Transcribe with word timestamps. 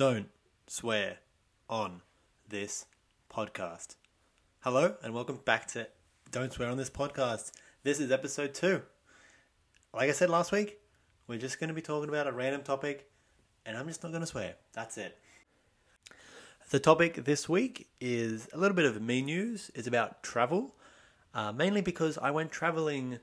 don't 0.00 0.30
swear 0.66 1.18
on 1.68 2.00
this 2.48 2.86
podcast. 3.30 3.96
Hello, 4.60 4.94
and 5.02 5.12
welcome 5.12 5.40
back 5.44 5.66
to 5.66 5.88
Don't 6.30 6.50
Swear 6.50 6.70
on 6.70 6.78
This 6.78 6.88
Podcast. 6.88 7.52
This 7.82 8.00
is 8.00 8.10
episode 8.10 8.54
two. 8.54 8.80
Like 9.92 10.08
I 10.08 10.12
said 10.12 10.30
last 10.30 10.52
week, 10.52 10.78
we're 11.26 11.36
just 11.36 11.60
going 11.60 11.68
to 11.68 11.74
be 11.74 11.82
talking 11.82 12.08
about 12.08 12.26
a 12.26 12.32
random 12.32 12.62
topic, 12.62 13.10
and 13.66 13.76
I'm 13.76 13.88
just 13.88 14.02
not 14.02 14.10
going 14.10 14.22
to 14.22 14.26
swear. 14.26 14.54
That's 14.72 14.96
it. 14.96 15.18
The 16.70 16.80
topic 16.80 17.26
this 17.26 17.46
week 17.46 17.90
is 18.00 18.48
a 18.54 18.56
little 18.56 18.74
bit 18.74 18.86
of 18.86 19.02
me 19.02 19.20
news. 19.20 19.70
It's 19.74 19.86
about 19.86 20.22
travel, 20.22 20.76
uh, 21.34 21.52
mainly 21.52 21.82
because 21.82 22.16
I 22.16 22.30
went 22.30 22.50
traveling 22.50 23.18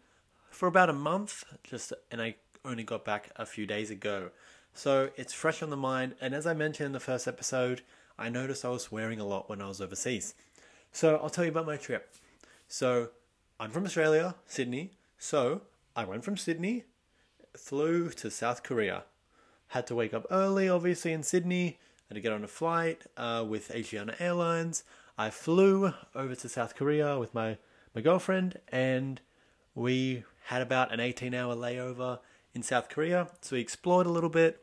for 0.52 0.68
about 0.68 0.92
a 0.92 0.94
month, 0.94 1.44
just 1.64 1.92
and 2.12 2.22
I 2.22 2.36
only 2.64 2.84
got 2.84 3.04
back 3.04 3.32
a 3.36 3.48
few 3.48 3.66
days 3.66 3.90
ago. 3.90 4.30
So 4.78 5.10
it's 5.16 5.34
fresh 5.34 5.64
on 5.64 5.72
the 5.72 5.76
mind, 5.76 6.14
and 6.22 6.36
as 6.36 6.46
I 6.46 6.54
mentioned 6.54 6.86
in 6.86 6.92
the 6.92 7.00
first 7.00 7.28
episode, 7.28 7.82
I 8.16 8.30
noticed 8.30 8.64
I 8.64 8.70
was 8.70 8.84
swearing 8.84 9.20
a 9.20 9.26
lot 9.26 9.50
when 9.50 9.60
I 9.60 9.68
was 9.68 9.82
overseas. 9.82 10.36
So 10.92 11.16
I'll 11.16 11.32
tell 11.32 11.46
you 11.46 11.50
about 11.50 11.66
my 11.66 11.78
trip. 11.78 12.14
So 12.68 13.10
I'm 13.60 13.72
from 13.72 13.86
Australia, 13.86 14.36
Sydney. 14.46 14.92
So 15.18 15.62
I 15.96 16.06
went 16.06 16.24
from 16.24 16.38
Sydney, 16.38 16.84
flew 17.58 18.12
to 18.12 18.30
South 18.30 18.62
Korea. 18.62 19.06
Had 19.70 19.88
to 19.88 19.96
wake 19.96 20.14
up 20.14 20.28
early, 20.30 20.70
obviously, 20.70 21.12
in 21.12 21.24
Sydney. 21.24 21.80
Had 22.08 22.14
to 22.14 22.22
get 22.22 22.32
on 22.32 22.44
a 22.44 22.48
flight 22.48 23.02
uh, 23.18 23.44
with 23.50 23.70
Asiana 23.70 24.14
Airlines. 24.22 24.84
I 25.18 25.32
flew 25.32 25.92
over 26.14 26.36
to 26.36 26.48
South 26.48 26.76
Korea 26.76 27.18
with 27.18 27.34
my, 27.34 27.58
my 27.96 28.02
girlfriend, 28.02 28.60
and 28.72 29.22
we 29.74 30.24
had 30.46 30.62
about 30.62 30.94
an 30.94 31.00
18 31.00 31.34
hour 31.34 31.56
layover 31.56 32.20
in 32.54 32.62
South 32.62 32.90
Korea. 32.90 33.30
So 33.42 33.56
we 33.56 33.60
explored 33.60 34.06
a 34.06 34.12
little 34.12 34.30
bit 34.30 34.62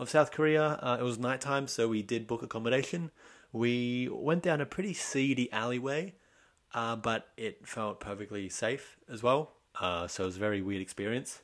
of 0.00 0.08
South 0.08 0.32
Korea. 0.32 0.78
Uh, 0.82 0.96
it 0.98 1.02
was 1.02 1.18
nighttime, 1.18 1.68
so 1.68 1.86
we 1.86 2.02
did 2.02 2.26
book 2.26 2.42
accommodation. 2.42 3.10
We 3.52 4.08
went 4.10 4.42
down 4.42 4.62
a 4.62 4.66
pretty 4.66 4.94
seedy 4.94 5.52
alleyway, 5.52 6.14
uh, 6.72 6.96
but 6.96 7.28
it 7.36 7.66
felt 7.68 8.00
perfectly 8.00 8.48
safe 8.48 8.96
as 9.12 9.22
well. 9.22 9.52
Uh, 9.78 10.08
so 10.08 10.22
it 10.22 10.26
was 10.26 10.36
a 10.36 10.40
very 10.40 10.62
weird 10.62 10.80
experience. 10.80 11.42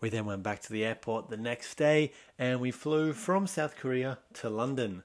We 0.00 0.10
then 0.10 0.26
went 0.26 0.42
back 0.42 0.60
to 0.62 0.72
the 0.72 0.84
airport 0.84 1.30
the 1.30 1.36
next 1.36 1.76
day 1.76 2.12
and 2.38 2.60
we 2.60 2.72
flew 2.72 3.12
from 3.12 3.46
South 3.46 3.76
Korea 3.76 4.18
to 4.34 4.50
London. 4.50 5.04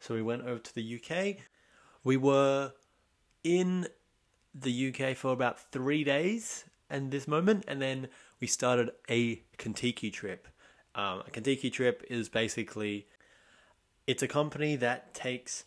So 0.00 0.14
we 0.14 0.22
went 0.22 0.42
over 0.42 0.60
to 0.60 0.74
the 0.74 1.00
UK. 1.00 1.38
We 2.02 2.16
were 2.16 2.72
in 3.44 3.88
the 4.54 4.88
UK 4.94 5.16
for 5.16 5.32
about 5.32 5.70
three 5.72 6.02
days 6.04 6.64
and 6.88 7.10
this 7.10 7.26
moment, 7.26 7.64
and 7.66 7.82
then 7.82 8.08
we 8.40 8.46
started 8.46 8.92
a 9.10 9.42
Contiki 9.58 10.12
trip. 10.12 10.46
Um, 10.96 11.22
a 11.26 11.30
Contiki 11.30 11.70
trip 11.70 12.02
is 12.10 12.28
basically 12.28 13.06
it's 14.06 14.22
a 14.22 14.28
company 14.28 14.76
that 14.76 15.14
takes 15.14 15.64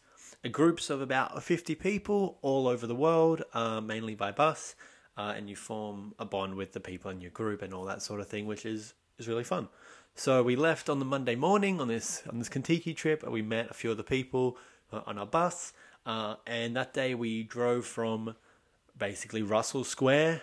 groups 0.52 0.90
of 0.90 1.02
about 1.02 1.42
50 1.44 1.76
people 1.76 2.40
all 2.42 2.68
over 2.68 2.88
the 2.88 2.96
world, 2.96 3.44
uh, 3.54 3.80
mainly 3.82 4.16
by 4.16 4.32
bus, 4.32 4.76
uh, 5.18 5.34
and 5.36 5.50
you 5.50 5.56
form 5.56 6.14
a 6.18 6.26
bond 6.26 6.56
with 6.56 6.74
the 6.74 6.80
people 6.80 7.12
in 7.12 7.22
your 7.22 7.32
group 7.32 7.62
and 7.62 7.74
all 7.74 7.86
that 7.86 8.02
sort 8.02 8.22
of 8.22 8.28
thing, 8.28 8.46
which 8.46 8.66
is, 8.66 8.94
is 9.18 9.28
really 9.28 9.44
fun. 9.44 9.68
So 10.16 10.42
we 10.42 10.56
left 10.56 10.90
on 10.90 11.00
the 11.00 11.06
Monday 11.06 11.36
morning 11.36 11.80
on 11.80 11.88
this 11.88 12.24
on 12.30 12.40
this 12.40 12.50
Contiki 12.50 12.96
trip, 12.96 13.24
and 13.24 13.32
we 13.32 13.42
met 13.42 13.70
a 13.70 13.74
few 13.74 13.92
other 13.92 14.04
people 14.04 14.58
uh, 14.92 15.02
on 15.06 15.18
our 15.18 15.26
bus. 15.26 15.74
Uh, 16.06 16.36
and 16.48 16.76
that 16.76 16.94
day 16.94 17.14
we 17.14 17.44
drove 17.44 17.86
from 17.86 18.36
basically 18.98 19.42
Russell 19.42 19.84
Square 19.84 20.42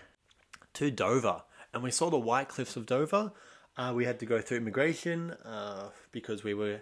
to 0.75 0.91
Dover, 0.91 1.43
and 1.75 1.83
we 1.83 1.91
saw 1.91 2.09
the 2.09 2.19
White 2.19 2.49
Cliffs 2.49 2.77
of 2.77 2.87
Dover. 2.87 3.33
Uh, 3.77 3.93
we 3.95 4.07
had 4.07 4.19
to 4.21 4.27
go 4.27 4.41
through 4.41 4.57
immigration 4.59 5.33
uh, 5.45 5.91
because 6.11 6.43
we 6.43 6.55
were 6.55 6.81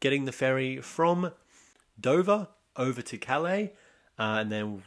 getting 0.00 0.26
the 0.26 0.32
ferry 0.32 0.78
from 0.80 1.32
Dover 1.98 2.48
over 2.76 3.00
to 3.00 3.16
Calais, 3.16 3.72
uh, 4.18 4.38
and 4.40 4.52
then 4.52 4.82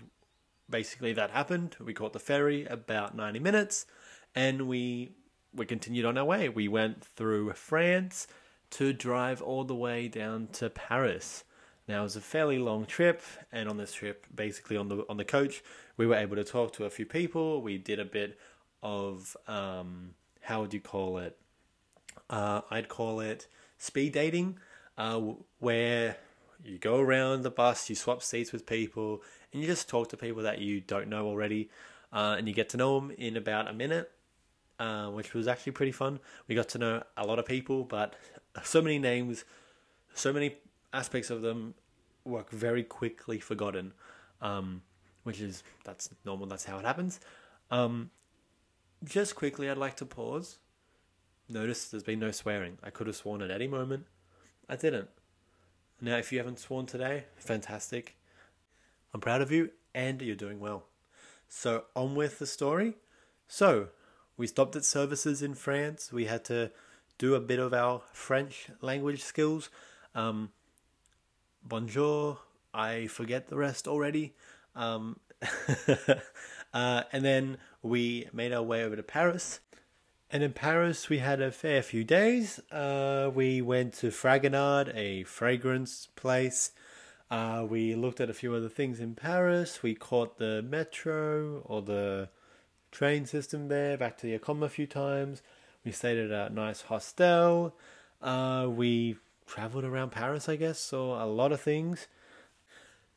basically 0.69 1.13
that 1.13 1.31
happened. 1.31 1.75
We 1.79 1.93
caught 1.93 2.13
the 2.13 2.19
ferry 2.19 2.65
about 2.65 3.15
ninety 3.15 3.39
minutes, 3.39 3.87
and 4.35 4.67
we 4.67 5.15
we 5.53 5.65
continued 5.65 6.05
on 6.05 6.17
our 6.17 6.25
way. 6.25 6.47
We 6.47 6.67
went 6.67 7.03
through 7.03 7.53
France 7.53 8.27
to 8.71 8.93
drive 8.93 9.41
all 9.41 9.63
the 9.63 9.75
way 9.75 10.07
down 10.07 10.49
to 10.53 10.69
Paris. 10.69 11.43
Now 11.87 12.01
it 12.01 12.03
was 12.03 12.15
a 12.15 12.21
fairly 12.21 12.59
long 12.59 12.85
trip, 12.85 13.23
and 13.51 13.67
on 13.67 13.77
this 13.77 13.93
trip, 13.93 14.27
basically 14.33 14.77
on 14.77 14.89
the 14.89 15.05
on 15.09 15.17
the 15.17 15.25
coach, 15.25 15.63
we 15.97 16.05
were 16.05 16.15
able 16.15 16.35
to 16.35 16.43
talk 16.43 16.71
to 16.73 16.85
a 16.85 16.91
few 16.91 17.07
people. 17.07 17.63
We 17.63 17.79
did 17.79 17.99
a 17.99 18.05
bit 18.05 18.37
of 18.83 19.35
um, 19.47 20.13
how 20.49 20.61
would 20.61 20.73
you 20.73 20.81
call 20.81 21.19
it? 21.19 21.37
Uh, 22.27 22.61
I'd 22.71 22.89
call 22.89 23.19
it 23.19 23.47
speed 23.77 24.13
dating, 24.13 24.57
uh, 24.97 25.21
where 25.59 26.17
you 26.63 26.79
go 26.79 26.99
around 26.99 27.43
the 27.43 27.51
bus, 27.51 27.87
you 27.87 27.95
swap 27.95 28.23
seats 28.23 28.51
with 28.51 28.65
people, 28.65 29.21
and 29.53 29.61
you 29.61 29.67
just 29.67 29.87
talk 29.87 30.09
to 30.09 30.17
people 30.17 30.41
that 30.41 30.57
you 30.57 30.81
don't 30.81 31.07
know 31.07 31.27
already, 31.27 31.69
uh, 32.11 32.35
and 32.35 32.47
you 32.47 32.53
get 32.55 32.67
to 32.69 32.77
know 32.77 32.99
them 32.99 33.11
in 33.11 33.37
about 33.37 33.69
a 33.69 33.73
minute, 33.73 34.11
uh, 34.79 35.09
which 35.09 35.35
was 35.35 35.47
actually 35.47 35.73
pretty 35.73 35.91
fun. 35.91 36.19
We 36.47 36.55
got 36.55 36.69
to 36.69 36.79
know 36.79 37.03
a 37.15 37.27
lot 37.27 37.37
of 37.37 37.45
people, 37.45 37.83
but 37.83 38.15
so 38.63 38.81
many 38.81 38.97
names, 38.97 39.45
so 40.15 40.33
many 40.33 40.55
aspects 40.91 41.29
of 41.29 41.43
them 41.43 41.75
were 42.25 42.43
very 42.51 42.83
quickly 42.83 43.39
forgotten, 43.39 43.93
um, 44.41 44.81
which 45.23 45.41
is 45.41 45.61
that's 45.85 46.09
normal. 46.25 46.47
That's 46.47 46.65
how 46.65 46.79
it 46.79 46.85
happens. 46.85 47.19
Um, 47.69 48.09
just 49.03 49.35
quickly, 49.35 49.69
I'd 49.69 49.77
like 49.77 49.95
to 49.97 50.05
pause. 50.05 50.57
Notice 51.47 51.89
there's 51.89 52.03
been 52.03 52.19
no 52.19 52.31
swearing. 52.31 52.77
I 52.83 52.89
could 52.89 53.07
have 53.07 53.15
sworn 53.15 53.41
at 53.41 53.51
any 53.51 53.67
moment. 53.67 54.05
I 54.67 54.75
didn't. 54.75 55.09
Now, 56.01 56.17
if 56.17 56.31
you 56.31 56.37
haven't 56.37 56.59
sworn 56.59 56.85
today, 56.85 57.25
fantastic. 57.35 58.15
I'm 59.13 59.19
proud 59.19 59.41
of 59.41 59.51
you 59.51 59.71
and 59.93 60.21
you're 60.21 60.35
doing 60.35 60.59
well. 60.59 60.85
So, 61.47 61.85
on 61.95 62.15
with 62.15 62.39
the 62.39 62.45
story. 62.45 62.95
So, 63.47 63.89
we 64.37 64.47
stopped 64.47 64.75
at 64.75 64.85
services 64.85 65.41
in 65.41 65.55
France. 65.55 66.13
We 66.13 66.25
had 66.25 66.45
to 66.45 66.71
do 67.17 67.35
a 67.35 67.39
bit 67.39 67.59
of 67.59 67.73
our 67.73 68.01
French 68.13 68.69
language 68.81 69.23
skills. 69.23 69.69
Um, 70.13 70.51
bonjour. 71.63 72.37
I 72.73 73.07
forget 73.07 73.47
the 73.47 73.57
rest 73.57 73.87
already. 73.87 74.35
Um, 74.75 75.19
uh, 76.73 77.03
and 77.11 77.23
then 77.23 77.57
we 77.81 78.27
made 78.33 78.53
our 78.53 78.63
way 78.63 78.83
over 78.83 78.95
to 78.95 79.03
Paris. 79.03 79.59
And 80.31 80.43
in 80.43 80.53
Paris, 80.53 81.09
we 81.09 81.17
had 81.19 81.41
a 81.41 81.51
fair 81.51 81.81
few 81.81 82.03
days. 82.03 82.59
Uh, 82.71 83.31
we 83.33 83.61
went 83.61 83.93
to 83.95 84.07
Fragonard, 84.07 84.95
a 84.95 85.23
fragrance 85.23 86.07
place. 86.15 86.71
Uh, 87.31 87.65
we 87.67 87.95
looked 87.95 88.21
at 88.21 88.29
a 88.29 88.33
few 88.33 88.53
other 88.53 88.69
things 88.69 88.99
in 88.99 89.15
Paris. 89.15 89.81
We 89.81 89.95
caught 89.95 90.37
the 90.37 90.61
metro 90.61 91.63
or 91.65 91.81
the 91.81 92.29
train 92.91 93.25
system 93.25 93.67
there, 93.67 93.97
back 93.97 94.17
to 94.17 94.27
the 94.27 94.37
Acom 94.37 94.63
a 94.63 94.69
few 94.69 94.85
times. 94.85 95.41
We 95.83 95.91
stayed 95.91 96.17
at 96.17 96.51
a 96.51 96.53
nice 96.53 96.81
hostel. 96.81 97.75
Uh, 98.21 98.67
we 98.69 99.17
traveled 99.47 99.83
around 99.83 100.11
Paris, 100.11 100.47
I 100.47 100.55
guess, 100.55 100.79
saw 100.79 101.23
a 101.23 101.25
lot 101.25 101.51
of 101.51 101.61
things. 101.61 102.07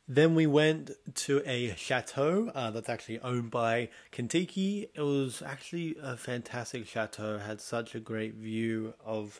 Then 0.07 0.35
we 0.35 0.47
went 0.47 0.91
to 1.15 1.41
a 1.45 1.73
chateau 1.77 2.51
uh, 2.53 2.71
that's 2.71 2.89
actually 2.89 3.19
owned 3.19 3.51
by 3.51 3.89
Contiki. 4.11 4.89
It 4.93 5.01
was 5.01 5.41
actually 5.41 5.95
a 6.01 6.17
fantastic 6.17 6.85
chateau. 6.85 7.37
Had 7.37 7.61
such 7.61 7.95
a 7.95 7.99
great 7.99 8.33
view 8.33 8.95
of 9.05 9.39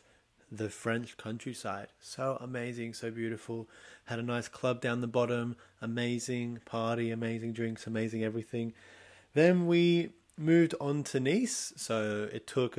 the 0.50 0.70
French 0.70 1.16
countryside. 1.16 1.88
So 2.00 2.38
amazing, 2.40 2.94
so 2.94 3.10
beautiful. 3.10 3.68
Had 4.04 4.18
a 4.18 4.22
nice 4.22 4.48
club 4.48 4.80
down 4.80 5.02
the 5.02 5.06
bottom. 5.06 5.56
Amazing 5.82 6.60
party, 6.64 7.10
amazing 7.10 7.52
drinks, 7.52 7.86
amazing 7.86 8.24
everything. 8.24 8.72
Then 9.34 9.66
we 9.66 10.12
moved 10.38 10.74
on 10.80 11.02
to 11.04 11.20
Nice. 11.20 11.74
So 11.76 12.28
it 12.32 12.46
took, 12.46 12.78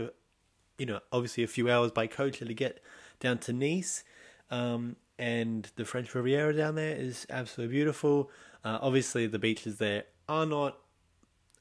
you 0.78 0.85
know, 0.88 1.01
obviously 1.12 1.44
a 1.44 1.47
few 1.47 1.69
hours 1.69 1.91
by 1.91 2.07
coach 2.07 2.40
to 2.40 2.53
get 2.53 2.81
down 3.19 3.38
to 3.40 3.53
Nice. 3.53 4.03
Um, 4.50 4.95
and 5.17 5.69
the 5.75 5.85
French 5.85 6.13
Riviera 6.13 6.53
down 6.53 6.75
there 6.75 6.95
is 6.95 7.25
absolutely 7.29 7.75
beautiful. 7.75 8.29
Uh, 8.63 8.79
obviously, 8.81 9.27
the 9.27 9.39
beaches 9.39 9.77
there 9.77 10.03
are 10.27 10.45
not 10.45 10.77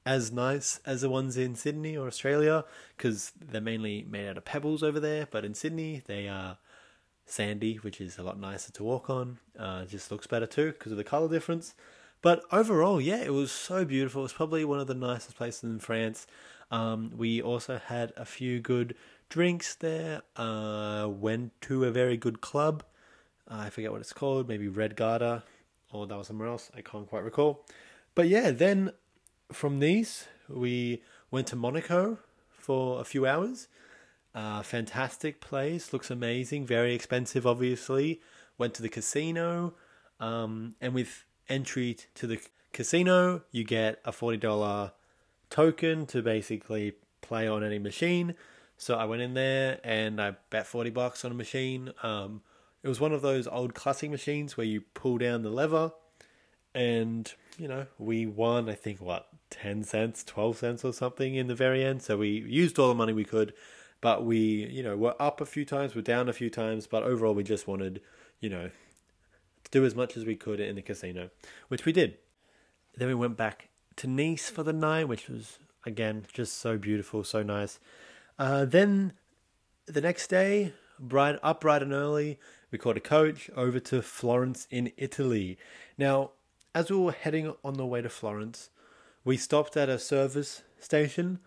as 0.07 0.31
nice 0.31 0.81
as 0.85 1.01
the 1.01 1.09
ones 1.09 1.37
in 1.37 1.55
Sydney 1.55 1.97
or 1.97 2.07
Australia 2.07 2.65
because 2.97 3.33
they're 3.41 3.61
mainly 3.61 4.07
made 4.09 4.29
out 4.29 4.37
of 4.37 4.45
pebbles 4.45 4.83
over 4.83 5.01
there. 5.01 5.27
But 5.31 5.45
in 5.45 5.55
Sydney, 5.55 6.03
they 6.07 6.29
are 6.29 6.59
sandy, 7.27 7.77
which 7.77 8.01
is 8.01 8.19
a 8.19 8.23
lot 8.23 8.39
nicer 8.39 8.73
to 8.73 8.85
walk 8.85 9.09
on. 9.09 9.39
Uh, 9.59 9.85
just 9.85 10.11
looks 10.11 10.27
better 10.27 10.47
too 10.47 10.73
because 10.73 10.93
of 10.93 10.99
the 10.99 11.05
color 11.05 11.29
difference. 11.29 11.75
But 12.21 12.43
overall, 12.51 13.01
yeah, 13.01 13.23
it 13.23 13.33
was 13.33 13.53
so 13.53 13.85
beautiful. 13.85 14.23
It 14.23 14.25
was 14.25 14.33
probably 14.33 14.65
one 14.65 14.81
of 14.81 14.87
the 14.87 14.95
nicest 14.95 15.37
places 15.37 15.65
in 15.65 15.79
France. 15.79 16.27
Um, 16.71 17.13
we 17.17 17.43
also 17.43 17.79
had 17.79 18.13
a 18.17 18.25
few 18.25 18.61
good 18.61 18.95
drinks 19.29 19.75
there. 19.75 20.23
Uh, 20.37 21.09
went 21.11 21.61
to 21.63 21.85
a 21.85 21.91
very 21.91 22.17
good 22.17 22.41
club. 22.41 22.83
Uh, 23.51 23.59
I 23.59 23.71
forget 23.71 23.93
what 23.93 24.01
it's 24.01 24.13
called. 24.13 24.49
Maybe 24.49 24.69
Red 24.69 24.97
Garter, 24.97 25.43
or 25.93 26.07
that 26.07 26.17
was 26.17 26.27
somewhere 26.27 26.49
else. 26.49 26.71
I 26.77 26.81
can't 26.81 27.09
quite 27.09 27.25
recall. 27.25 27.65
But 28.15 28.29
yeah, 28.29 28.51
then 28.51 28.93
from 29.53 29.79
Nice 29.79 30.27
we 30.49 31.03
went 31.31 31.47
to 31.49 31.57
Monaco 31.57 32.19
for 32.51 33.01
a 33.01 33.05
few 33.05 33.27
hours. 33.27 33.69
Uh, 34.35 34.63
fantastic 34.63 35.41
place, 35.41 35.93
looks 35.93 36.11
amazing, 36.11 36.67
very 36.67 36.95
expensive, 36.95 37.47
obviously. 37.47 38.21
Went 38.59 38.75
to 38.75 38.83
the 38.83 38.89
casino, 38.89 39.75
um, 40.19 40.75
and 40.81 40.95
with 40.95 41.25
entry 41.49 41.97
to 42.15 42.27
the 42.27 42.41
casino, 42.73 43.43
you 43.53 43.65
get 43.65 44.01
a 44.05 44.13
$40 44.13 44.93
token 45.51 46.07
to 46.07 46.23
basically 46.23 46.95
play 47.21 47.47
on 47.47 47.63
any 47.63 47.79
machine. 47.79 48.35
So 48.77 48.97
I 48.97 49.05
went 49.05 49.23
in 49.23 49.35
there 49.35 49.79
and 49.85 50.21
I 50.21 50.35
bet 50.51 50.67
40 50.67 50.91
bucks 50.91 51.25
on 51.25 51.31
a 51.31 51.35
machine. 51.35 51.93
Um, 52.03 52.43
it 52.85 52.89
was 52.89 53.01
one 53.01 53.13
of 53.13 53.23
those 53.23 53.47
old 53.47 53.73
classic 53.73 54.11
machines 54.11 54.59
where 54.59 54.67
you 54.67 54.83
pull 54.83 55.17
down 55.17 55.43
the 55.43 55.49
lever 55.49 55.93
and, 56.75 57.33
you 57.57 57.67
know, 57.67 57.87
we 57.99 58.27
won, 58.27 58.69
I 58.69 58.75
think, 58.75 59.01
what, 59.01 59.27
10 59.49 59.85
cents, 59.85 60.23
12 60.23 60.59
cents 60.59 60.85
or 60.85 60.93
something 60.93 61.35
in 61.35 61.47
the 61.47 61.55
very 61.55 61.83
end. 61.83 62.03
So 62.03 62.19
we 62.19 62.29
used 62.29 62.79
all 62.79 62.89
the 62.89 62.95
money 62.95 63.15
we 63.15 63.25
could, 63.25 63.55
but 64.03 64.27
we, 64.27 64.37
you 64.67 64.83
know, 64.83 64.99
were 64.99 65.15
up 65.19 65.41
a 65.41 65.47
few 65.47 65.65
times, 65.65 65.95
we're 65.95 66.03
down 66.03 66.29
a 66.29 66.35
few 66.35 66.51
times, 66.51 66.87
but 66.87 67.03
overall 67.03 67.35
we 67.35 67.43
just 67.43 67.67
wanted, 67.67 68.03
you 68.39 68.51
know, 68.51 68.71
to 69.65 69.71
do 69.71 69.87
as 69.87 69.95
much 69.95 70.15
as 70.15 70.27
we 70.27 70.37
could 70.37 70.61
in 70.61 70.77
the 70.77 70.83
casino, 70.83 71.31
which 71.69 71.87
we 71.87 71.93
did. 71.93 72.19
Then 72.95 73.09
we 73.09 73.15
went 73.15 73.39
back 73.39 73.71
to 73.97 74.07
Nice 74.07 74.51
for 74.51 74.63
the 74.63 74.75
night, 74.75 75.09
which 75.09 75.31
was, 75.31 75.59
again, 75.87 76.27
just 76.35 76.59
so 76.59 76.77
beautiful, 76.77 77.25
so 77.25 77.43
nice. 77.43 77.81
Uh, 78.39 78.67
then 78.67 79.15
the 79.87 80.03
next 80.03 80.27
day, 80.27 80.75
bright 80.99 81.39
up 81.43 81.61
bright 81.61 81.83
and 81.83 81.93
early, 81.93 82.39
we 82.75 82.79
caught 82.79 82.97
a 82.97 83.01
coach 83.01 83.49
over 83.55 83.79
to 83.79 84.03
Florence 84.03 84.67
in 84.69 84.91
Italy. 84.97 85.57
Now, 85.97 86.33
as 86.75 86.91
we 86.91 86.97
were 86.97 87.13
heading 87.13 87.55
on 87.63 87.75
the 87.75 87.87
way 87.87 88.03
to 88.03 88.09
Florence, 88.09 88.69
we 89.25 89.37
stopped 89.37 89.77
at 89.77 89.89
a 89.89 89.97
service 89.97 90.63
station. 90.81 91.39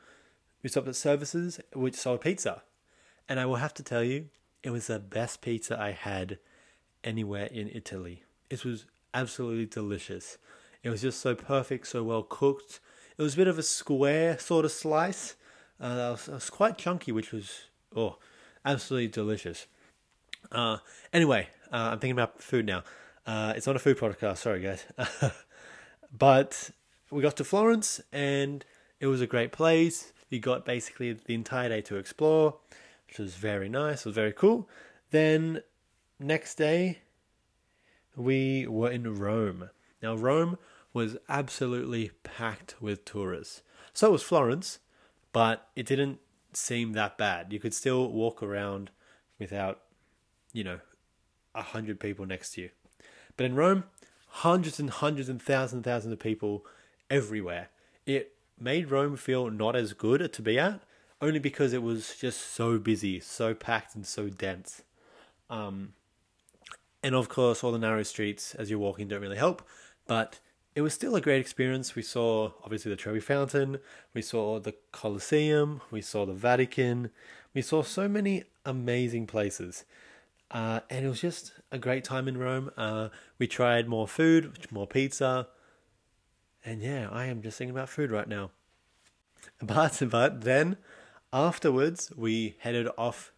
We 0.64 0.70
stopped 0.70 0.88
at 0.88 0.96
services 0.96 1.60
which 1.74 1.96
sold 1.96 2.22
pizza. 2.22 2.64
And 3.28 3.42
I 3.42 3.46
will 3.46 3.58
have 3.58 3.74
to 3.74 3.84
tell 3.84 4.06
you, 4.06 4.30
it 4.64 4.70
was 4.70 4.88
the 4.88 5.00
best 5.00 5.42
pizza 5.42 5.78
I 5.78 5.92
had 5.92 6.40
anywhere 7.04 7.48
in 7.48 7.70
Italy. 7.74 8.24
It 8.50 8.64
was 8.64 8.86
absolutely 9.14 9.66
delicious. 9.66 10.38
It 10.82 10.92
was 10.92 11.02
just 11.02 11.20
so 11.20 11.36
perfect, 11.36 11.88
so 11.88 12.04
well 12.04 12.24
cooked. 12.24 12.80
It 13.18 13.22
was 13.22 13.34
a 13.34 13.38
bit 13.38 13.50
of 13.50 13.60
a 13.60 13.64
square 13.64 14.40
sort 14.40 14.64
of 14.64 14.72
slice. 14.72 15.36
Uh, 15.78 15.94
that 15.94 16.10
was, 16.12 16.28
was 16.30 16.50
quite 16.50 16.78
chunky, 16.78 17.12
which 17.12 17.34
was 17.34 17.66
oh, 17.94 18.18
absolutely 18.64 19.10
delicious. 19.10 19.68
Uh, 20.52 20.78
anyway, 21.12 21.48
uh, 21.72 21.90
I'm 21.92 22.00
thinking 22.00 22.12
about 22.12 22.42
food 22.42 22.66
now. 22.66 22.84
Uh, 23.26 23.54
it's 23.56 23.68
not 23.68 23.76
a 23.76 23.80
food 23.80 23.98
podcast, 23.98 24.38
sorry 24.38 24.62
guys. 24.62 24.86
but 26.18 26.72
we 27.12 27.22
got 27.22 27.36
to 27.38 27.44
Florence 27.44 28.02
and 28.12 28.64
it 29.00 29.08
was 29.08 29.22
a 29.22 29.28
great 29.28 29.52
place. 29.52 30.14
We 30.30 30.40
got 30.40 30.66
basically 30.66 31.14
the 31.14 31.34
entire 31.34 31.70
day 31.70 31.82
to 31.82 31.98
explore, 31.98 32.56
which 33.08 33.18
was 33.20 33.36
very 33.36 33.70
nice. 33.70 34.02
It 34.02 34.06
was 34.06 34.16
very 34.16 34.34
cool. 34.34 34.70
Then 35.12 35.62
next 36.20 36.56
day, 36.56 37.00
we 38.16 38.68
were 38.68 38.90
in 38.90 39.18
Rome. 39.18 39.70
Now, 40.02 40.16
Rome 40.16 40.58
was 40.94 41.18
absolutely 41.30 42.12
packed 42.24 42.76
with 42.82 43.06
tourists. 43.06 43.62
So 43.94 44.12
was 44.12 44.24
Florence, 44.24 44.80
but 45.32 45.70
it 45.76 45.86
didn't 45.86 46.20
seem 46.54 46.94
that 46.94 47.18
bad. 47.18 47.54
You 47.54 47.60
could 47.60 47.74
still 47.74 48.12
walk 48.12 48.42
around 48.42 48.90
without, 49.40 49.82
you 50.58 50.64
know, 50.64 50.80
a 51.54 51.62
hundred 51.62 52.00
people 52.00 52.26
next 52.26 52.54
to 52.54 52.62
you. 52.62 52.70
But 53.38 53.46
in 53.46 53.54
Rome, 53.54 53.84
hundreds 54.28 54.80
and 54.80 54.90
hundreds 54.90 55.30
and 55.30 55.40
thousands 55.40 55.74
and 55.74 55.84
thousands 55.84 56.14
of 56.14 56.20
people 56.20 56.66
everywhere. 57.12 57.70
It 58.08 58.34
made 58.60 58.90
Rome 58.90 59.18
feel 59.18 59.52
not 59.52 59.76
as 59.76 59.94
good 59.94 60.34
to 60.34 60.42
be 60.42 60.58
at, 60.58 60.82
only 61.22 61.38
because 61.38 61.74
it 61.74 61.84
was 61.84 62.16
just 62.16 62.56
so 62.56 62.80
busy, 62.80 63.20
so 63.20 63.54
packed, 63.54 63.94
and 63.94 64.04
so 64.04 64.30
dense. 64.30 64.82
Um, 65.48 65.94
and 67.04 67.14
of 67.14 67.30
course, 67.30 67.64
all 67.64 67.72
the 67.72 67.78
narrow 67.78 68.02
streets 68.02 68.56
as 68.56 68.72
you're 68.72 68.80
walking 68.80 69.08
don't 69.08 69.22
really 69.22 69.38
help, 69.38 69.62
but 70.08 70.40
it 70.74 70.82
was 70.82 70.94
still 70.96 71.16
a 71.16 71.22
great 71.22 71.40
experience. 71.40 71.96
We 71.96 72.02
saw 72.02 72.54
obviously 72.64 72.90
the 72.90 72.98
Trevi 72.98 73.20
Fountain, 73.20 73.78
we 74.16 74.24
saw 74.24 74.60
the 74.60 74.74
Colosseum, 74.92 75.82
we 75.92 76.02
saw 76.02 76.26
the 76.26 76.34
Vatican, 76.34 77.12
we 77.54 77.62
saw 77.62 77.84
so 77.84 78.08
many 78.08 78.46
amazing 78.66 79.28
places. 79.28 79.86
Uh, 80.50 80.80
and 80.90 81.06
it 81.06 81.10
was 81.10 81.22
just 81.22 81.54
a 81.72 81.78
great 81.78 82.04
time 82.04 82.28
in 82.28 82.38
Rome. 82.38 82.72
Uh, 82.78 83.10
we 83.38 83.48
tried 83.48 83.88
more 83.88 84.08
food, 84.08 84.58
more 84.72 84.88
pizza, 84.88 85.48
and 86.64 86.82
yeah, 86.82 87.10
I 87.12 87.26
am 87.26 87.42
just 87.42 87.58
thinking 87.58 87.76
about 87.76 87.90
food 87.90 88.12
right 88.12 88.28
now. 88.28 88.52
But 89.62 90.02
but 90.10 90.42
then 90.42 90.78
afterwards 91.34 92.12
we 92.16 92.56
headed 92.60 92.88
off 92.98 93.32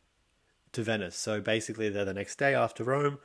to 0.72 0.84
Venice. 0.84 1.16
So 1.16 1.42
basically, 1.42 1.90
the 1.90 2.14
next 2.14 2.38
day 2.38 2.54
after 2.54 2.84
Rome, 2.84 3.18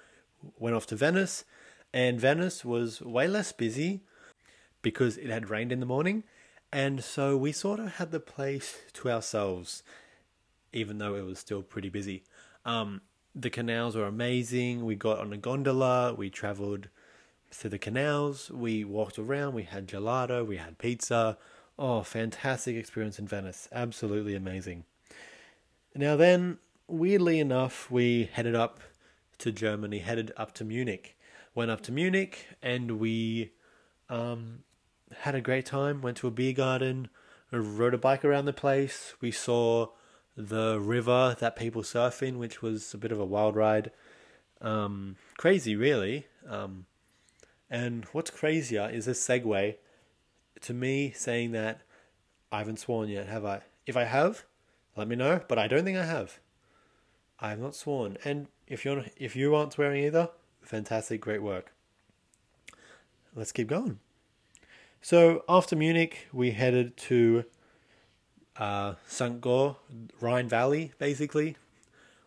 went 0.59 0.77
off 0.77 0.87
to 0.89 0.97
Venice, 0.97 1.45
and 1.93 2.21
Venice 2.21 2.65
was 2.65 3.01
way 3.01 3.29
less 3.29 3.53
busy 3.53 4.01
because 4.83 5.17
it 5.17 5.31
had 5.31 5.51
rained 5.51 5.73
in 5.73 5.81
the 5.81 5.87
morning, 5.87 6.25
and 6.73 7.05
so 7.05 7.37
we 7.37 7.53
sort 7.53 7.81
of 7.81 7.95
had 7.97 8.11
the 8.11 8.21
place 8.21 8.79
to 8.95 9.11
ourselves, 9.11 9.83
even 10.73 10.99
though 10.99 11.15
it 11.15 11.25
was 11.25 11.39
still 11.39 11.63
pretty 11.63 11.89
busy. 11.89 12.25
Um, 12.65 13.03
the 13.35 13.51
canals 13.51 13.97
were 13.97 14.07
amazing. 14.07 14.85
We 14.85 14.95
got 14.95 15.19
on 15.19 15.33
a 15.33 15.37
gondola. 15.37 16.15
We 16.15 16.31
traveled 16.31 16.89
through 17.51 17.71
the 17.71 17.79
canals. 17.79 18.51
We 18.51 18.85
walked 18.85 19.19
around. 19.19 19.55
We 19.55 19.65
had 19.65 19.89
gelato. 19.89 20.47
We 20.47 20.59
had 20.59 20.79
pizza. 20.79 21.37
Oh, 21.79 22.03
fantastic 22.03 22.77
experience 22.77 23.19
in 23.19 23.27
Venice. 23.27 23.69
Absolutely 23.73 24.37
amazing. 24.37 24.85
Now, 25.95 26.17
then, 26.17 26.59
weirdly 26.87 27.41
enough, 27.41 27.91
we 27.91 28.29
headed 28.33 28.55
up 28.55 28.81
to 29.39 29.51
Germany, 29.51 29.99
headed 29.99 30.33
up 30.37 30.55
to 30.55 30.65
Munich. 30.65 31.17
Went 31.55 31.71
up 31.71 31.81
to 31.83 31.93
Munich 31.93 32.47
and 32.63 32.99
we 32.99 33.53
um, 34.09 34.61
had 35.19 35.35
a 35.35 35.41
great 35.41 35.67
time. 35.67 36.03
Went 36.03 36.17
to 36.19 36.29
a 36.29 36.31
beer 36.31 36.53
garden, 36.53 37.09
rode 37.51 37.95
a 37.95 37.99
bike 37.99 38.25
around 38.25 38.45
the 38.45 38.53
place. 38.53 39.15
We 39.21 39.31
saw 39.31 39.89
the 40.37 40.81
river 40.81 41.37
that 41.39 41.57
people 41.57 41.83
surf 41.83 42.23
in, 42.23 42.39
which 42.39 42.63
was 42.63 42.93
a 42.95 42.99
bit 42.99 43.13
of 43.13 43.21
a 43.21 43.25
wild 43.25 43.57
ride. 43.57 43.91
Um, 44.61 45.17
crazy, 45.37 45.77
really. 45.77 46.27
Um, 46.49 46.87
and 47.71 48.05
what's 48.13 48.31
crazier 48.31 48.89
is 48.93 49.07
this 49.07 49.27
segue 49.27 49.77
to 50.61 50.75
me 50.75 51.13
saying 51.13 51.53
that 51.53 51.83
I 52.51 52.59
haven't 52.59 52.79
sworn 52.79 53.09
yet, 53.09 53.27
have 53.27 53.45
I? 53.45 53.63
If 53.87 53.97
I 53.97 54.05
have, 54.05 54.45
let 54.97 55.09
me 55.09 55.17
know. 55.17 55.41
But 55.47 55.59
I 55.59 55.67
don't 55.67 55.85
think 55.85 55.99
I 55.99 56.05
have. 56.05 56.39
I 57.41 57.51
have 57.51 57.59
not 57.59 57.75
sworn. 57.75 58.17
And 58.25 58.49
if 58.67 58.85
you're 58.85 59.05
if 59.17 59.37
you 59.37 59.55
aren't 59.55 59.73
swearing 59.73 60.05
either, 60.05 60.31
fantastic, 60.63 61.21
great 61.21 61.43
work. 61.43 61.73
Let's 63.35 63.53
keep 63.53 63.69
going. 63.69 63.99
So 65.03 65.45
after 65.49 65.77
Munich, 65.77 66.29
we 66.33 66.53
headed 66.53 66.97
to 66.97 67.45
uh, 68.57 68.95
St. 69.07 69.41
Gall, 69.41 69.79
Rhine 70.21 70.49
Valley, 70.49 70.93
basically, 70.99 71.57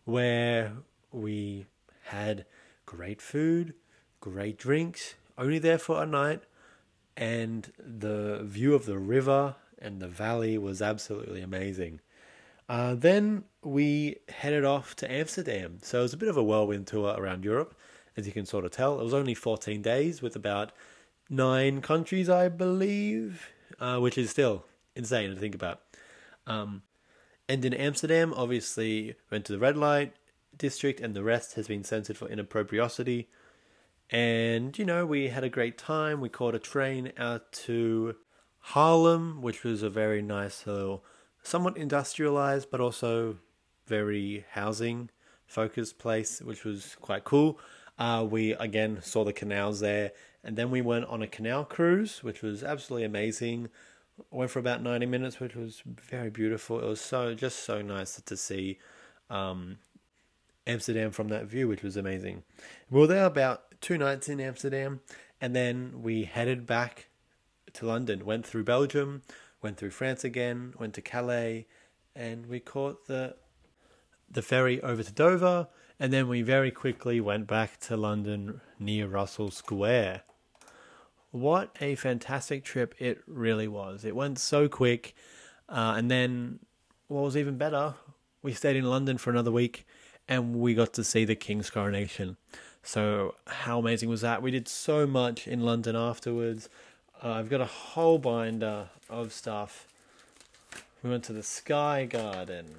where 0.05 0.73
we 1.11 1.65
had 2.05 2.45
great 2.85 3.21
food, 3.21 3.73
great 4.19 4.57
drinks, 4.57 5.15
only 5.37 5.59
there 5.59 5.77
for 5.77 6.01
a 6.01 6.05
night, 6.05 6.43
and 7.15 7.71
the 7.77 8.41
view 8.43 8.73
of 8.73 8.85
the 8.85 8.97
river 8.97 9.55
and 9.79 10.01
the 10.01 10.07
valley 10.07 10.57
was 10.57 10.81
absolutely 10.81 11.41
amazing. 11.41 11.99
Uh, 12.69 12.95
then 12.95 13.43
we 13.63 14.17
headed 14.29 14.65
off 14.65 14.95
to 14.97 15.11
Amsterdam. 15.11 15.77
So 15.81 15.99
it 15.99 16.03
was 16.03 16.13
a 16.13 16.17
bit 16.17 16.29
of 16.29 16.37
a 16.37 16.43
whirlwind 16.43 16.87
tour 16.87 17.15
around 17.17 17.45
Europe, 17.45 17.75
as 18.15 18.27
you 18.27 18.33
can 18.33 18.45
sort 18.45 18.65
of 18.65 18.71
tell. 18.71 18.99
It 18.99 19.03
was 19.03 19.13
only 19.13 19.33
14 19.33 19.81
days 19.81 20.21
with 20.21 20.35
about 20.35 20.71
nine 21.29 21.81
countries, 21.81 22.29
I 22.29 22.49
believe, 22.49 23.49
uh, 23.79 23.99
which 23.99 24.17
is 24.17 24.29
still 24.29 24.65
insane 24.95 25.29
to 25.29 25.35
think 25.35 25.55
about. 25.55 25.81
Um, 26.47 26.81
and 27.47 27.63
in 27.63 27.73
Amsterdam, 27.73 28.33
obviously, 28.35 29.15
went 29.29 29.45
to 29.45 29.53
the 29.53 29.59
red 29.59 29.77
light 29.77 30.13
district, 30.57 30.99
and 30.99 31.13
the 31.13 31.23
rest 31.23 31.53
has 31.53 31.67
been 31.67 31.83
censored 31.83 32.17
for 32.17 32.27
inappropriosity. 32.27 33.27
And, 34.09 34.77
you 34.79 34.85
know, 34.85 35.05
we 35.05 35.27
had 35.27 35.43
a 35.43 35.49
great 35.49 35.77
time. 35.77 36.21
We 36.21 36.29
caught 36.29 36.55
a 36.55 36.59
train 36.59 37.11
out 37.17 37.51
to 37.65 38.15
Haarlem, 38.71 39.41
which 39.41 39.63
was 39.63 39.83
a 39.83 39.89
very 39.89 40.21
nice 40.21 40.65
little, 40.65 41.03
somewhat 41.43 41.77
industrialized, 41.77 42.71
but 42.71 42.81
also 42.81 43.37
very 43.85 44.45
housing 44.51 45.09
focused 45.45 45.97
place, 45.97 46.41
which 46.41 46.63
was 46.63 46.95
quite 46.99 47.23
cool. 47.23 47.59
Uh, 47.97 48.25
we 48.29 48.51
again 48.53 48.99
saw 49.01 49.23
the 49.23 49.33
canals 49.33 49.79
there, 49.79 50.11
and 50.43 50.55
then 50.57 50.69
we 50.69 50.81
went 50.81 51.05
on 51.05 51.21
a 51.21 51.27
canal 51.27 51.65
cruise, 51.65 52.23
which 52.23 52.41
was 52.41 52.63
absolutely 52.63 53.05
amazing. 53.05 53.69
Went 54.31 54.51
for 54.51 54.59
about 54.59 54.81
ninety 54.81 55.05
minutes, 55.05 55.39
which 55.39 55.55
was 55.55 55.83
very 55.85 56.29
beautiful. 56.29 56.79
It 56.79 56.85
was 56.85 57.01
so 57.01 57.35
just 57.35 57.59
so 57.63 57.81
nice 57.81 58.19
to 58.19 58.37
see 58.37 58.79
um, 59.29 59.77
Amsterdam 60.65 61.11
from 61.11 61.27
that 61.29 61.45
view, 61.45 61.67
which 61.67 61.83
was 61.83 61.95
amazing. 61.95 62.43
We 62.89 62.99
were 62.99 63.07
there 63.07 63.25
about 63.25 63.79
two 63.79 63.97
nights 63.97 64.27
in 64.27 64.39
Amsterdam, 64.39 65.01
and 65.39 65.55
then 65.55 66.01
we 66.01 66.23
headed 66.23 66.65
back 66.65 67.09
to 67.73 67.85
London. 67.85 68.25
Went 68.25 68.45
through 68.45 68.63
Belgium, 68.63 69.21
went 69.61 69.77
through 69.77 69.91
France 69.91 70.23
again, 70.23 70.73
went 70.79 70.95
to 70.95 71.01
Calais, 71.01 71.67
and 72.15 72.47
we 72.47 72.59
caught 72.59 73.07
the 73.07 73.35
the 74.29 74.41
ferry 74.41 74.81
over 74.81 75.03
to 75.03 75.11
Dover, 75.11 75.67
and 75.99 76.11
then 76.11 76.27
we 76.27 76.41
very 76.41 76.71
quickly 76.71 77.21
went 77.21 77.47
back 77.47 77.79
to 77.81 77.95
London 77.95 78.61
near 78.79 79.07
Russell 79.07 79.51
Square. 79.51 80.23
What 81.31 81.75
a 81.81 81.95
fantastic 81.95 82.63
trip 82.63 82.95
it 82.99 83.21
really 83.27 83.67
was. 83.67 84.05
It 84.05 84.15
went 84.15 84.39
so 84.39 84.67
quick. 84.67 85.13
Uh, 85.69 85.95
and 85.97 86.09
then, 86.09 86.59
what 87.07 87.21
was 87.21 87.35
even 87.35 87.57
better, 87.57 87.95
we 88.41 88.53
stayed 88.53 88.75
in 88.75 88.85
London 88.85 89.17
for 89.17 89.29
another 89.29 89.51
week 89.51 89.85
and 90.27 90.55
we 90.55 90.73
got 90.73 90.93
to 90.93 91.03
see 91.03 91.25
the 91.25 91.35
King's 91.35 91.69
coronation. 91.69 92.37
So, 92.83 93.35
how 93.47 93.79
amazing 93.79 94.09
was 94.09 94.21
that? 94.21 94.41
We 94.41 94.51
did 94.51 94.67
so 94.67 95.05
much 95.05 95.47
in 95.47 95.61
London 95.61 95.95
afterwards. 95.95 96.69
Uh, 97.21 97.31
I've 97.31 97.49
got 97.49 97.61
a 97.61 97.65
whole 97.65 98.17
binder 98.17 98.89
of 99.09 99.33
stuff. 99.33 99.87
We 101.03 101.09
went 101.09 101.25
to 101.25 101.33
the 101.33 101.43
Sky 101.43 102.05
Garden. 102.05 102.75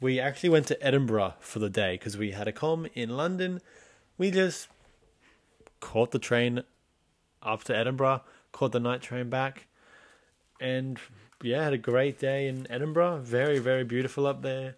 We 0.00 0.18
actually 0.18 0.50
went 0.50 0.66
to 0.68 0.82
Edinburgh 0.82 1.34
for 1.40 1.58
the 1.58 1.68
day 1.68 1.94
because 1.94 2.16
we 2.16 2.30
had 2.30 2.48
a 2.48 2.52
com 2.52 2.86
in 2.94 3.10
London. 3.10 3.60
We 4.16 4.30
just 4.30 4.68
caught 5.80 6.10
the 6.10 6.18
train 6.18 6.62
up 7.42 7.64
to 7.64 7.76
Edinburgh, 7.76 8.22
caught 8.52 8.72
the 8.72 8.80
night 8.80 9.02
train 9.02 9.30
back, 9.30 9.66
and 10.60 10.98
yeah, 11.42 11.64
had 11.64 11.72
a 11.72 11.78
great 11.78 12.18
day 12.18 12.48
in 12.48 12.66
Edinburgh. 12.70 13.20
Very, 13.22 13.58
very 13.58 13.84
beautiful 13.84 14.26
up 14.26 14.42
there. 14.42 14.76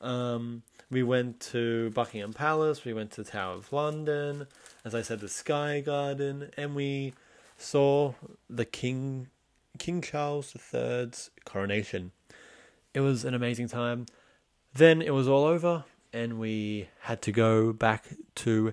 Um, 0.00 0.62
we 0.90 1.02
went 1.02 1.40
to 1.40 1.90
Buckingham 1.90 2.32
Palace, 2.32 2.84
we 2.84 2.92
went 2.92 3.12
to 3.12 3.22
the 3.22 3.30
Tower 3.30 3.54
of 3.54 3.72
London, 3.72 4.46
as 4.84 4.94
I 4.94 5.02
said, 5.02 5.20
the 5.20 5.28
Sky 5.28 5.80
Garden, 5.80 6.50
and 6.56 6.74
we 6.74 7.14
saw 7.56 8.14
the 8.50 8.64
King 8.64 9.28
King 9.78 10.02
Charles 10.02 10.54
III's 10.72 11.30
coronation. 11.44 12.12
It 12.92 13.00
was 13.00 13.24
an 13.24 13.34
amazing 13.34 13.68
time. 13.68 14.06
Then 14.72 15.02
it 15.02 15.12
was 15.12 15.26
all 15.26 15.44
over, 15.44 15.84
and 16.12 16.38
we 16.38 16.88
had 17.00 17.22
to 17.22 17.32
go 17.32 17.72
back 17.72 18.04
to 18.36 18.72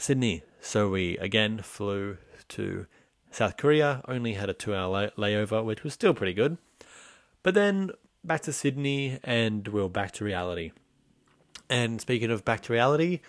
Sydney. 0.00 0.42
So 0.60 0.88
we 0.88 1.16
again 1.18 1.58
flew 1.62 2.18
to 2.48 2.86
South 3.30 3.56
Korea, 3.56 4.02
only 4.08 4.34
had 4.34 4.50
a 4.50 4.54
two 4.54 4.74
hour 4.74 4.88
lay- 4.88 5.34
layover, 5.34 5.64
which 5.64 5.84
was 5.84 5.92
still 5.92 6.14
pretty 6.14 6.34
good. 6.34 6.58
But 7.42 7.54
then 7.54 7.90
back 8.24 8.42
to 8.42 8.52
Sydney, 8.52 9.18
and 9.22 9.66
we 9.68 9.80
we're 9.80 9.88
back 9.88 10.12
to 10.12 10.24
reality. 10.24 10.72
And 11.68 12.00
speaking 12.00 12.30
of 12.30 12.44
back 12.44 12.62
to 12.62 12.72
reality, 12.72 13.20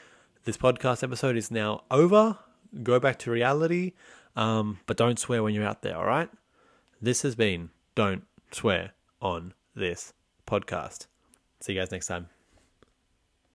this 0.46 0.58
podcast 0.58 1.04
episode 1.04 1.38
is 1.38 1.52
now 1.52 1.84
over. 1.92 2.38
Go 2.84 3.00
back 3.00 3.20
to 3.20 3.32
reality, 3.32 3.94
um, 4.36 4.80
but 4.88 4.98
don't 4.98 5.20
swear 5.20 5.44
when 5.44 5.54
you're 5.54 5.68
out 5.68 5.82
there, 5.82 5.98
all 5.98 6.06
right? 6.06 6.30
This 7.02 7.22
has 7.24 7.36
been 7.36 7.70
Don't 7.96 8.24
Swear 8.52 8.92
on 9.22 9.54
This 9.76 10.14
podcast. 10.48 11.08
See 11.60 11.74
you 11.74 11.80
guys 11.80 11.92
next 11.92 12.08
time. 12.08 12.30